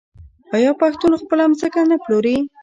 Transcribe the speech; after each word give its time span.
آیا 0.55 0.71
پښتون 0.81 1.11
خپله 1.21 1.43
ځمکه 1.59 1.81
نه 1.91 1.97
پلوري؟ 2.03 2.37